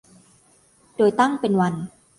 [0.97, 1.73] โดยตั้งเป็นวัน